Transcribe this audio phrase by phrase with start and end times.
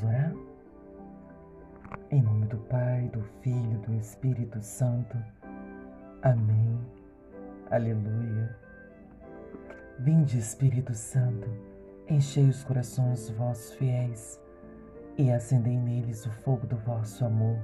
[0.00, 0.34] Vamos orar?
[2.10, 5.16] Em nome do Pai, do Filho, do Espírito Santo.
[6.22, 6.78] Amém.
[7.70, 8.56] Aleluia.
[9.98, 11.48] Vinde, Espírito Santo,
[12.08, 14.40] enchei os corações vossos fiéis
[15.18, 17.58] e acendei neles o fogo do vosso amor.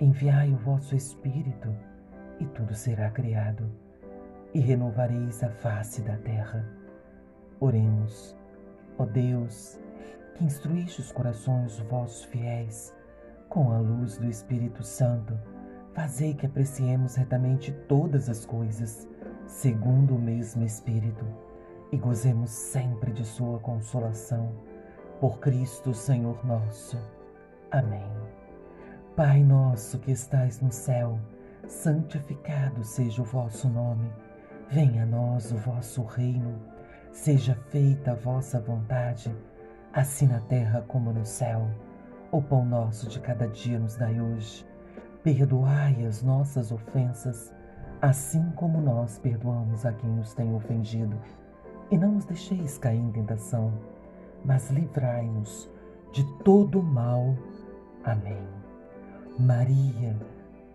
[0.00, 1.74] Enviai o vosso Espírito
[2.40, 3.70] e tudo será criado
[4.52, 6.66] e renovareis a face da terra.
[7.60, 8.36] Oremos,
[8.98, 9.78] ó Deus,
[10.36, 12.94] que instruíste os corações vossos fiéis
[13.48, 15.38] com a luz do Espírito Santo,
[15.94, 19.08] fazei que apreciemos retamente todas as coisas,
[19.46, 21.24] segundo o mesmo Espírito,
[21.90, 24.52] e gozemos sempre de Sua consolação.
[25.20, 26.98] Por Cristo, Senhor nosso.
[27.70, 28.12] Amém.
[29.16, 31.18] Pai nosso que estais no céu,
[31.66, 34.12] santificado seja o vosso nome.
[34.68, 36.60] Venha a nós o vosso reino.
[37.10, 39.34] Seja feita a vossa vontade,
[39.96, 41.66] assim na terra como no céu.
[42.30, 44.66] O pão nosso de cada dia nos dai hoje.
[45.22, 47.52] Perdoai as nossas ofensas,
[48.02, 51.18] assim como nós perdoamos a quem nos tem ofendido.
[51.90, 53.72] E não nos deixeis cair em tentação,
[54.44, 55.70] mas livrai-nos
[56.12, 57.34] de todo mal.
[58.04, 58.46] Amém.
[59.38, 60.14] Maria,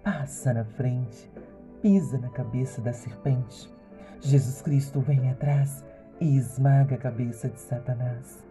[0.04, 1.32] passa na frente,
[1.80, 3.72] pisa na cabeça da serpente.
[4.20, 5.86] Jesus Cristo vem atrás
[6.20, 8.51] e esmaga a cabeça de Satanás.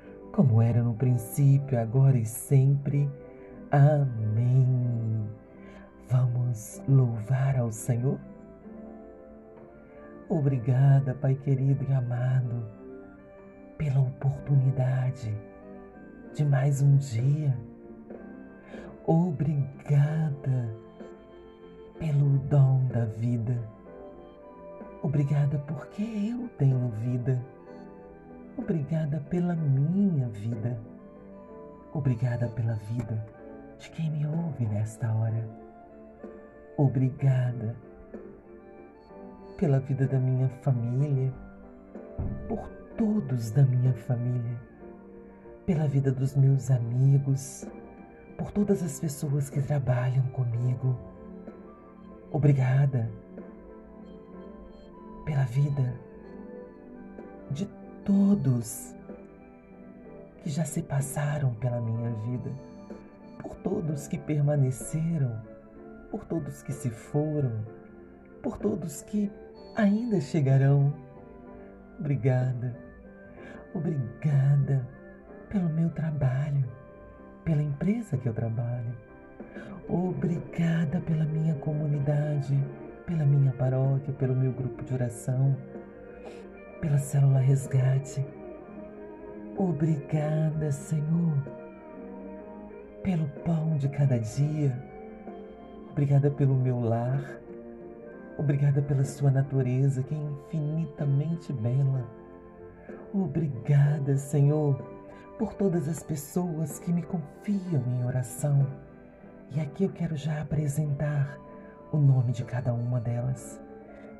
[0.31, 3.09] como era no princípio, agora e sempre.
[3.71, 5.29] Amém.
[6.09, 8.19] Vamos louvar ao Senhor?
[10.29, 12.65] Obrigada, Pai querido e amado,
[13.77, 15.33] pela oportunidade
[16.33, 17.57] de mais um dia.
[19.05, 20.73] Obrigada
[21.99, 23.57] pelo dom da vida.
[25.03, 27.41] Obrigada porque eu tenho vida.
[28.61, 30.79] Obrigada pela minha vida.
[31.93, 33.25] Obrigada pela vida
[33.79, 35.49] de quem me ouve nesta hora.
[36.77, 37.75] Obrigada
[39.57, 41.33] pela vida da minha família,
[42.47, 44.61] por todos da minha família,
[45.65, 47.65] pela vida dos meus amigos,
[48.37, 50.99] por todas as pessoas que trabalham comigo.
[52.31, 53.11] Obrigada
[55.25, 56.10] pela vida
[58.11, 58.93] todos
[60.43, 62.51] que já se passaram pela minha vida,
[63.39, 65.41] por todos que permaneceram,
[66.09, 67.65] por todos que se foram,
[68.43, 69.31] por todos que
[69.77, 70.93] ainda chegarão.
[71.99, 72.75] Obrigada,
[73.73, 74.85] obrigada
[75.47, 76.65] pelo meu trabalho,
[77.45, 78.93] pela empresa que eu trabalho.
[79.87, 82.61] Obrigada pela minha comunidade,
[83.05, 85.55] pela minha paróquia, pelo meu grupo de oração
[86.81, 88.25] pela célula resgate.
[89.55, 91.37] Obrigada, Senhor,
[93.03, 94.75] pelo pão de cada dia.
[95.91, 97.39] Obrigada pelo meu lar.
[98.37, 102.03] Obrigada pela sua natureza que é infinitamente bela.
[103.13, 104.81] Obrigada, Senhor,
[105.37, 108.65] por todas as pessoas que me confiam em oração.
[109.51, 111.37] E aqui eu quero já apresentar
[111.91, 113.59] o nome de cada uma delas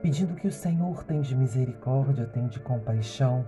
[0.02, 3.46] pedindo que o Senhor tenha de misericórdia, tenha de compaixão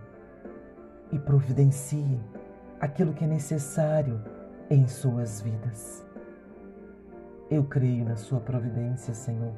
[1.12, 2.20] e providencie
[2.80, 4.22] aquilo que é necessário
[4.70, 6.06] em suas vidas.
[7.50, 9.54] Eu creio na Sua providência, Senhor,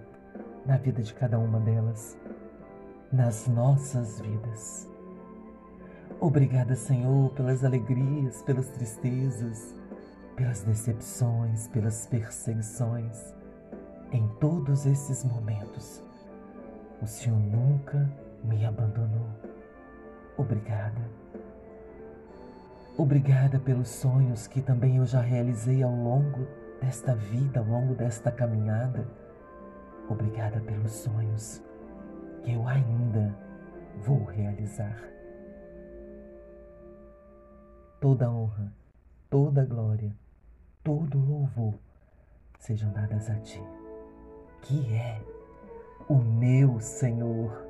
[0.65, 2.17] na vida de cada uma delas,
[3.11, 4.89] nas nossas vidas.
[6.19, 9.75] Obrigada, Senhor, pelas alegrias, pelas tristezas,
[10.35, 13.33] pelas decepções, pelas perseguições.
[14.11, 16.04] Em todos esses momentos,
[17.01, 18.09] o Senhor nunca
[18.43, 19.27] me abandonou.
[20.37, 21.01] Obrigada.
[22.97, 26.47] Obrigada pelos sonhos que também eu já realizei ao longo
[26.81, 29.05] desta vida, ao longo desta caminhada.
[30.09, 31.61] Obrigada pelos sonhos
[32.43, 33.35] que eu ainda
[34.03, 34.97] vou realizar.
[37.99, 38.71] Toda honra,
[39.29, 40.15] toda glória,
[40.83, 41.73] todo louvor
[42.59, 43.61] sejam dadas a Ti,
[44.61, 45.19] que é
[46.07, 47.65] o meu Senhor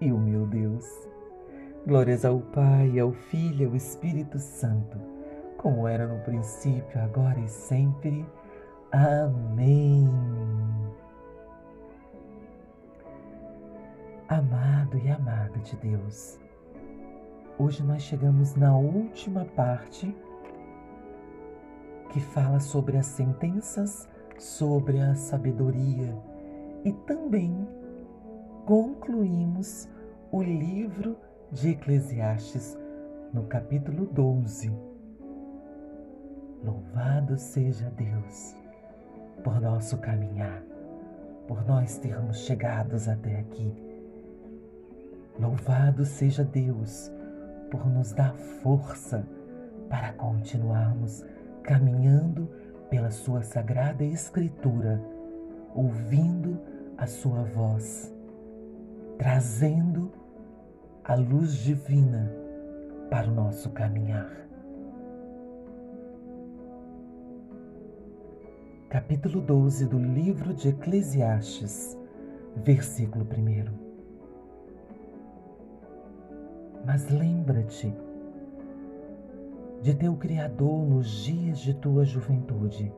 [0.00, 0.84] e o meu Deus.
[1.86, 4.98] Glórias ao Pai, ao Filho e ao Espírito Santo,
[5.56, 8.26] como era no princípio, agora e sempre.
[8.90, 10.08] Amém.
[14.28, 16.38] Amado e amada de Deus,
[17.58, 20.14] hoje nós chegamos na última parte
[22.10, 24.06] que fala sobre as sentenças,
[24.38, 26.14] sobre a sabedoria
[26.84, 27.68] e também
[28.66, 29.88] concluímos
[30.30, 31.16] o livro
[31.50, 32.78] de Eclesiastes
[33.32, 34.70] no capítulo 12.
[36.62, 38.56] Louvado seja Deus
[39.42, 40.62] por nosso caminhar,
[41.46, 43.72] por nós termos chegados até aqui.
[45.38, 47.10] Louvado seja Deus
[47.70, 49.24] por nos dar força
[49.88, 51.24] para continuarmos
[51.62, 52.48] caminhando
[52.90, 55.00] pela Sua sagrada Escritura,
[55.74, 56.58] ouvindo
[56.96, 58.14] a Sua voz,
[59.18, 60.10] trazendo
[61.04, 62.30] a luz divina
[63.10, 64.30] para o nosso caminhar.
[68.88, 71.96] Capítulo 12 do livro de Eclesiastes,
[72.56, 73.88] versículo 1.
[76.86, 77.94] Mas lembra-te
[79.82, 82.92] de teu Criador nos dias de tua juventude,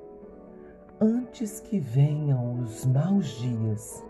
[1.01, 4.05] antes que venham os maus dias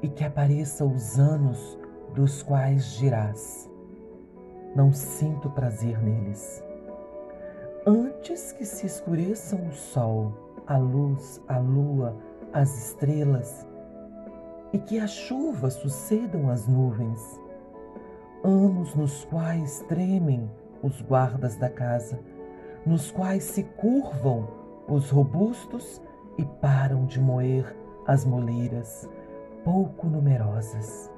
[0.00, 1.76] e que apareçam os anos
[2.14, 3.68] dos quais dirás:
[4.76, 6.62] Não sinto prazer neles.
[7.84, 10.32] Antes que se escureçam o sol,
[10.66, 12.16] a luz, a lua,
[12.52, 13.66] as estrelas,
[14.72, 17.40] e que a chuva sucedam as nuvens,
[18.44, 20.48] anos nos quais tremem
[20.82, 22.20] os guardas da casa,
[22.84, 24.55] nos quais se curvam
[24.88, 26.00] os robustos
[26.38, 27.74] e param de moer
[28.06, 29.08] as moleiras,
[29.64, 31.10] pouco numerosas,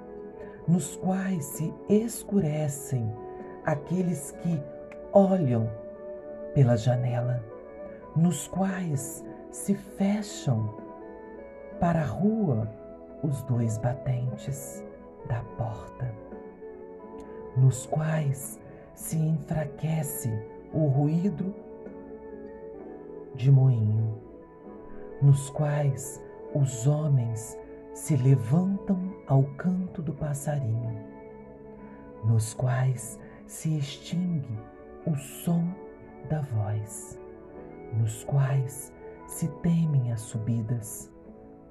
[0.67, 3.13] nos quais se escurecem
[3.65, 4.63] aqueles que
[5.13, 5.69] olham
[6.55, 7.43] pela janela,
[8.17, 10.75] nos quais se fecham
[11.79, 12.69] para a rua
[13.23, 14.85] os dois batentes
[15.29, 16.11] da porta,
[17.57, 18.59] nos quais
[18.95, 20.31] se enfraquece
[20.73, 21.55] o ruído
[23.39, 24.19] de moinho,
[25.23, 26.21] nos quais
[26.53, 27.57] os homens
[27.95, 30.99] se levantam ao canto do passarinho,
[32.25, 34.59] nos quais se extingue
[35.07, 35.65] o som
[36.29, 37.19] da voz,
[37.97, 38.93] nos quais
[39.29, 41.09] se temem as subidas,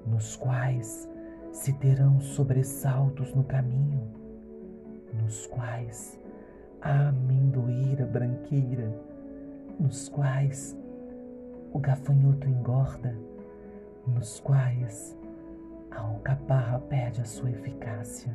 [0.06, 1.06] nos quais
[1.52, 4.10] se terão sobressaltos no caminho,
[5.12, 6.18] nos quais
[6.80, 8.90] a amendoeira branqueira,
[9.78, 10.76] nos quais
[11.72, 13.14] o gafanhoto engorda,
[14.06, 15.16] nos quais
[15.90, 18.34] a alcaparra perde a sua eficácia,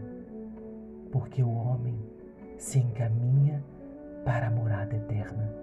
[1.12, 2.00] porque o homem
[2.58, 3.64] se encaminha
[4.24, 5.54] para a morada eterna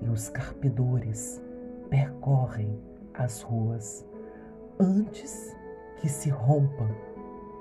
[0.00, 1.42] e os carpedores
[1.88, 2.78] percorrem
[3.14, 4.06] as ruas
[4.78, 5.54] antes
[6.00, 6.88] que se rompa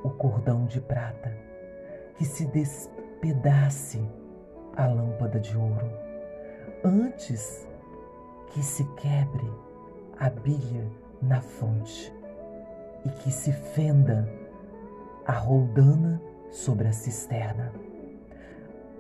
[0.03, 1.31] o cordão de prata,
[2.17, 4.03] que se despedace
[4.75, 5.89] a lâmpada de ouro,
[6.83, 7.67] antes
[8.53, 9.51] que se quebre
[10.19, 10.87] a bilha
[11.21, 12.13] na fonte
[13.03, 14.29] e que se fenda
[15.25, 16.21] a roldana
[16.51, 17.73] sobre a cisterna,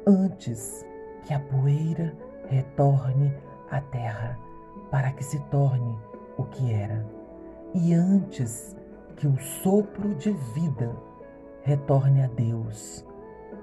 [0.07, 0.83] antes
[1.23, 2.17] que a poeira
[2.49, 3.31] retorne
[3.69, 4.39] à terra
[4.89, 5.97] para que se torne
[6.35, 7.05] o que era,
[7.75, 8.75] e antes
[9.15, 10.95] que o sopro de vida
[11.63, 13.05] retorne a Deus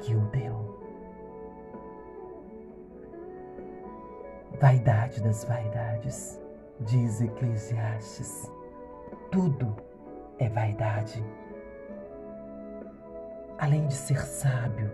[0.00, 0.79] que o deu.
[4.60, 6.38] Vaidade das vaidades,
[6.80, 8.52] diz Eclesiastes.
[9.30, 9.74] Tudo
[10.38, 11.24] é vaidade.
[13.58, 14.90] Além de ser sábio,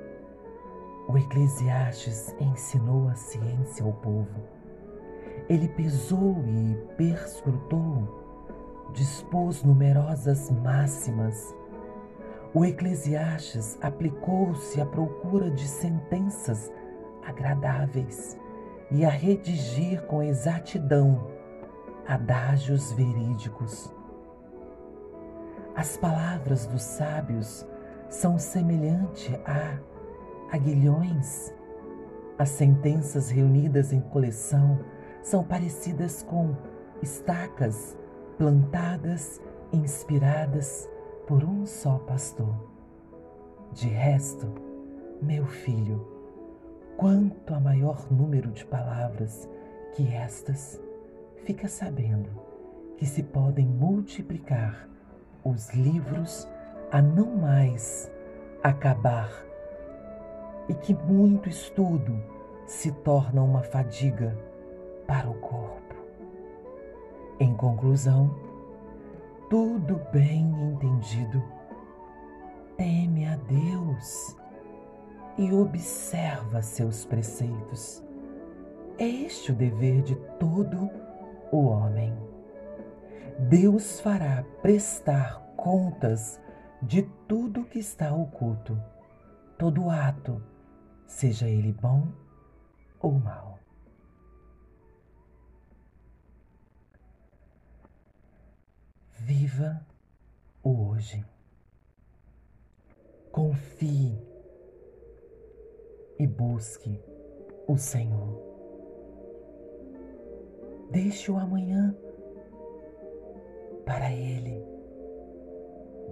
[1.09, 4.41] o Eclesiastes ensinou a ciência ao povo.
[5.49, 11.55] Ele pesou e perscrutou, dispôs numerosas máximas
[12.57, 16.73] o Eclesiastes aplicou-se à procura de sentenças
[17.23, 18.39] agradáveis
[18.91, 21.27] e a redigir com exatidão
[22.07, 23.93] adágios verídicos.
[25.75, 27.67] As palavras dos sábios
[28.09, 29.79] são semelhantes a
[30.55, 31.53] aguilhões.
[32.39, 34.79] As sentenças reunidas em coleção
[35.23, 36.55] são parecidas com
[37.03, 37.97] estacas
[38.39, 39.41] plantadas,
[39.73, 40.89] inspiradas
[41.27, 42.55] por um só pastor.
[43.73, 44.47] De resto,
[45.21, 46.16] meu filho,
[46.97, 49.49] quanto a maior número de palavras
[49.95, 50.81] que estas,
[51.45, 52.31] fica sabendo
[52.97, 54.89] que se podem multiplicar
[55.45, 56.49] os livros
[56.91, 58.11] a não mais
[58.63, 59.31] acabar
[60.69, 62.21] e que muito estudo
[62.67, 64.37] se torna uma fadiga
[65.07, 65.95] para o corpo.
[67.39, 68.35] Em conclusão,
[69.49, 71.43] tudo bem entendido,
[72.77, 74.37] teme a Deus
[75.39, 78.03] e observa seus preceitos.
[78.99, 80.91] É este o dever de todo
[81.53, 82.17] o homem.
[83.49, 86.41] Deus fará prestar contas
[86.83, 88.81] de tudo que está oculto,
[89.59, 90.43] todo ato,
[91.07, 92.09] seja ele bom
[93.01, 93.59] ou mau.
[99.19, 99.85] Viva
[100.63, 101.25] o hoje.
[103.33, 104.26] Confie
[106.19, 107.01] e busque
[107.67, 108.43] o Senhor.
[110.91, 111.95] Deixe o amanhã
[113.85, 114.65] para Ele.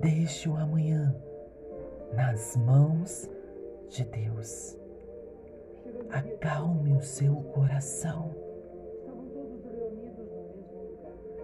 [0.00, 1.14] Deixe o amanhã
[2.12, 3.30] nas mãos
[3.88, 4.76] de Deus.
[6.10, 8.34] Acalme o seu coração.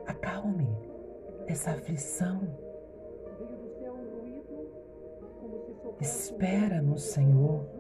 [0.06, 0.68] Acalme
[1.46, 2.40] essa aflição.
[6.00, 7.79] Espera no Senhor.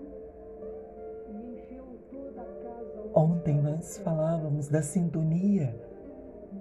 [3.20, 5.78] Ontem nós falávamos da sintonia.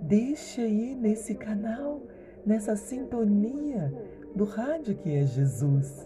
[0.01, 2.01] Deixe aí nesse canal,
[2.45, 3.93] nessa sintonia
[4.35, 6.05] do rádio que é Jesus.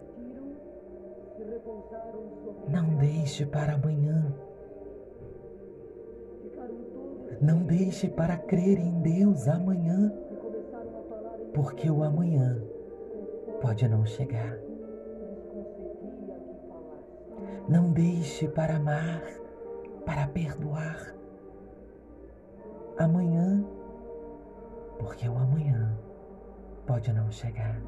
[2.69, 4.31] Não deixe para amanhã.
[7.41, 10.13] Não deixe para crer em Deus amanhã,
[11.51, 12.62] porque o amanhã
[13.60, 14.60] pode não chegar.
[17.67, 19.42] Não deixe para amar,
[20.05, 21.13] para perdoar
[22.98, 23.63] amanhã,
[25.00, 25.98] porque o amanhã
[26.86, 27.81] pode não chegar.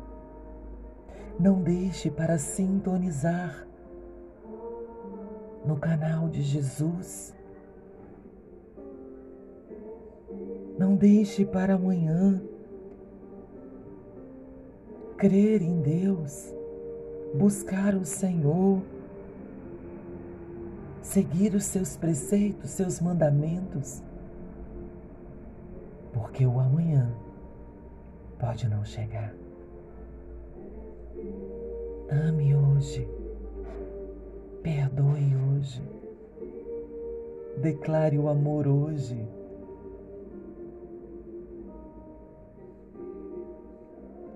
[1.40, 3.68] Não deixe para sintonizar
[5.66, 7.36] no canal de Jesus.
[10.78, 12.42] Não deixe para amanhã
[15.18, 16.54] crer em Deus,
[17.34, 18.82] buscar o Senhor,
[21.16, 24.04] seguir os seus preceitos, seus mandamentos,
[26.14, 27.10] porque o amanhã
[28.38, 29.34] pode não chegar.
[32.10, 33.08] Ame hoje
[34.66, 35.82] Perdoe hoje.
[37.62, 39.16] Declare o amor hoje.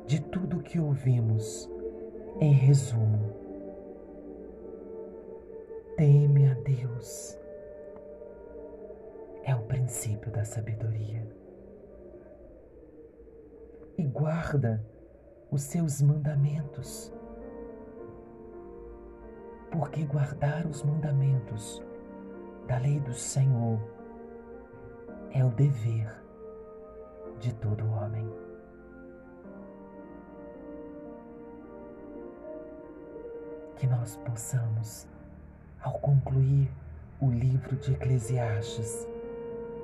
[0.05, 1.67] De tudo que ouvimos,
[2.39, 3.33] em resumo,
[5.97, 7.37] teme Deus.
[9.43, 11.27] É o princípio da sabedoria.
[13.97, 14.83] E guarda
[15.51, 17.11] os seus mandamentos
[19.71, 21.83] porque guardar os mandamentos
[22.67, 23.79] da lei do Senhor
[25.31, 26.11] é o dever
[27.39, 28.27] de todo homem.
[33.77, 35.07] Que nós possamos,
[35.81, 36.69] ao concluir
[37.19, 39.07] o livro de Eclesiastes,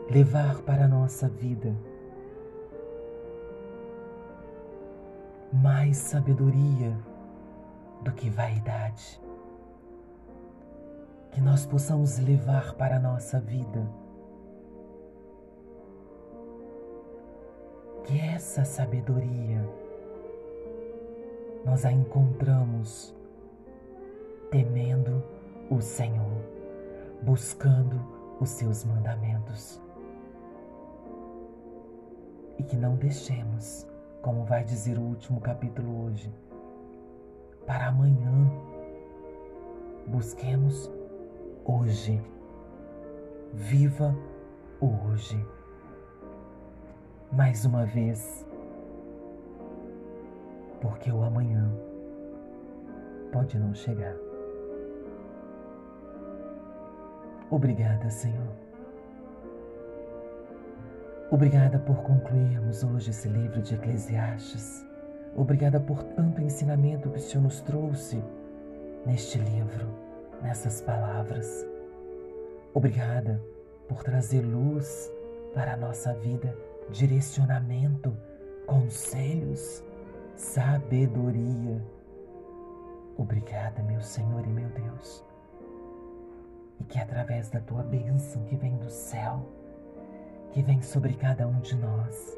[0.09, 1.75] levar para a nossa vida
[5.51, 6.97] mais sabedoria
[8.01, 9.19] do que vaidade
[11.35, 13.85] que nós possamos levar para a nossa vida.
[18.05, 19.69] Que essa sabedoria
[21.65, 23.13] nós a encontramos
[24.49, 25.21] temendo
[25.69, 26.43] o Senhor,
[27.21, 27.99] buscando
[28.39, 29.81] os seus mandamentos.
[32.57, 33.87] E que não deixemos,
[34.21, 36.33] como vai dizer o último capítulo hoje,
[37.65, 38.51] para amanhã.
[40.07, 40.91] Busquemos
[41.65, 42.21] hoje.
[43.53, 44.15] Viva
[44.79, 45.45] o hoje.
[47.31, 48.45] Mais uma vez,
[50.79, 51.69] porque o amanhã
[53.31, 54.24] pode não chegar.
[57.49, 58.55] Obrigada, Senhor.
[61.31, 64.85] Obrigada por concluirmos hoje esse livro de Eclesiastes.
[65.35, 68.23] Obrigada por tanto ensinamento que o Senhor nos trouxe
[69.05, 70.05] neste livro
[70.41, 71.65] nessas palavras.
[72.73, 73.41] Obrigada
[73.87, 75.11] por trazer luz
[75.53, 76.55] para a nossa vida,
[76.89, 78.15] direcionamento,
[78.65, 79.83] conselhos,
[80.35, 81.81] sabedoria.
[83.17, 85.23] Obrigada, meu Senhor e meu Deus.
[86.79, 89.45] E que através da tua bênção que vem do céu,
[90.51, 92.37] que vem sobre cada um de nós,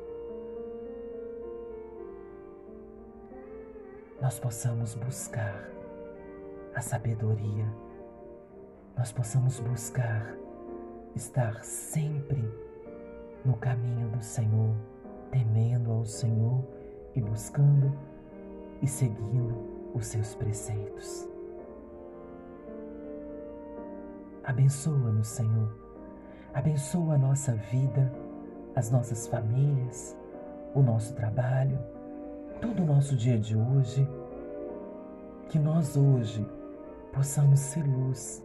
[4.21, 5.69] nós possamos buscar
[6.73, 7.65] a sabedoria
[8.97, 10.35] nós possamos buscar
[11.15, 12.43] estar sempre
[13.45, 14.75] no caminho do Senhor,
[15.29, 16.65] temendo ao Senhor
[17.15, 17.95] e buscando
[18.81, 21.29] e seguindo os seus preceitos.
[24.47, 25.75] Abençoa-nos, Senhor.
[26.53, 28.09] Abençoa a nossa vida,
[28.73, 30.17] as nossas famílias,
[30.73, 31.77] o nosso trabalho,
[32.61, 34.07] todo o nosso dia de hoje.
[35.49, 36.47] Que nós hoje
[37.11, 38.41] possamos ser luz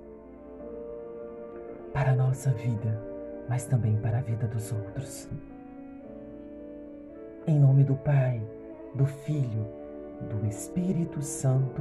[1.93, 3.01] para a nossa vida,
[3.49, 5.29] mas também para a vida dos outros.
[7.47, 8.43] Em nome do Pai,
[8.97, 9.69] do Filho,
[10.29, 11.81] do Espírito Santo.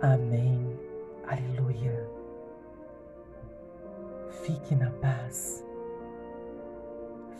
[0.00, 0.66] Amém.
[1.26, 2.13] Aleluia.
[4.42, 5.64] Fique na paz.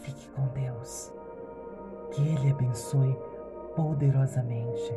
[0.02, 1.12] Fique com Deus.
[2.12, 3.16] Que Ele abençoe
[3.74, 4.94] poderosamente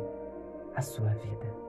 [0.74, 1.67] a sua vida.